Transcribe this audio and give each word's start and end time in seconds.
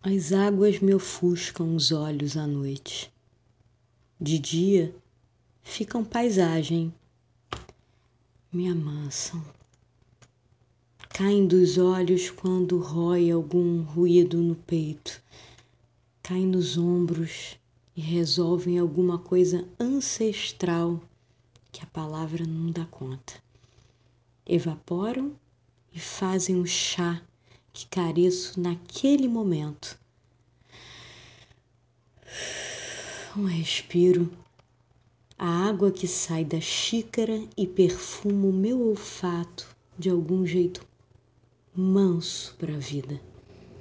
As 0.00 0.32
águas 0.32 0.78
me 0.78 0.94
ofuscam 0.94 1.74
os 1.74 1.90
olhos 1.90 2.36
à 2.36 2.46
noite. 2.46 3.12
De 4.20 4.38
dia 4.38 4.94
ficam 5.60 6.04
paisagem, 6.04 6.94
me 8.52 8.68
amansam. 8.68 9.44
Caem 11.08 11.48
dos 11.48 11.78
olhos 11.78 12.30
quando 12.30 12.78
rói 12.78 13.28
algum 13.32 13.82
ruído 13.82 14.38
no 14.38 14.54
peito. 14.54 15.20
Caem 16.22 16.46
nos 16.46 16.78
ombros 16.78 17.58
e 17.96 18.00
resolvem 18.00 18.78
alguma 18.78 19.18
coisa 19.18 19.66
ancestral 19.80 21.02
que 21.72 21.82
a 21.82 21.86
palavra 21.86 22.46
não 22.46 22.70
dá 22.70 22.86
conta. 22.86 23.34
Evaporam 24.46 25.32
e 25.92 25.98
fazem 25.98 26.60
o 26.60 26.66
chá 26.66 27.20
que 27.78 27.86
careço 27.86 28.60
naquele 28.60 29.28
momento. 29.28 29.96
Um 33.36 33.44
respiro, 33.44 34.28
a 35.38 35.68
água 35.68 35.92
que 35.92 36.08
sai 36.08 36.44
da 36.44 36.60
xícara 36.60 37.40
e 37.56 37.68
perfuma 37.68 38.48
o 38.48 38.52
meu 38.52 38.80
olfato 38.80 39.68
de 39.96 40.10
algum 40.10 40.44
jeito 40.44 40.84
manso 41.72 42.56
para 42.58 42.74
a 42.74 42.78
vida. 42.78 43.20